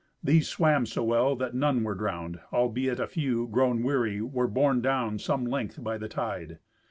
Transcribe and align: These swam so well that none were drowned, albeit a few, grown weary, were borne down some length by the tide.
These 0.23 0.47
swam 0.49 0.87
so 0.87 1.03
well 1.03 1.35
that 1.35 1.53
none 1.53 1.83
were 1.83 1.93
drowned, 1.93 2.39
albeit 2.51 2.99
a 2.99 3.05
few, 3.05 3.45
grown 3.45 3.83
weary, 3.83 4.19
were 4.19 4.47
borne 4.47 4.81
down 4.81 5.19
some 5.19 5.45
length 5.45 5.83
by 5.83 5.99
the 5.99 6.09
tide. 6.09 6.57